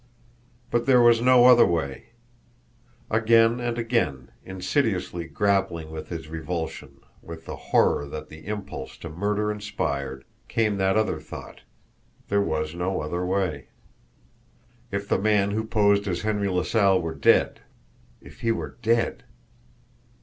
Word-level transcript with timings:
But 0.71 0.87
there 0.87 0.99
was 0.99 1.21
no 1.21 1.45
other 1.45 1.63
way! 1.67 2.05
Again 3.11 3.59
and 3.59 3.77
again, 3.77 4.31
insidiously 4.43 5.25
grappling 5.27 5.91
with 5.91 6.07
his 6.09 6.27
revulsion, 6.27 7.01
with 7.21 7.45
the 7.45 7.55
horror 7.69 8.07
that 8.07 8.27
the 8.27 8.47
impulse 8.47 8.97
to 8.97 9.09
murder 9.09 9.51
inspired, 9.51 10.25
came 10.47 10.77
that 10.77 10.97
other 10.97 11.19
thought 11.19 11.61
there 12.29 12.41
was 12.41 12.73
no 12.73 13.01
other 13.01 13.23
way. 13.23 13.67
If 14.89 15.07
the 15.07 15.19
man 15.19 15.51
who 15.51 15.63
posed 15.63 16.07
as 16.07 16.21
Henry 16.23 16.49
LaSalle 16.49 16.99
were 16.99 17.13
DEAD! 17.13 17.59
If 18.23 18.39
he 18.39 18.51
were 18.51 18.77
dead! 18.81 19.23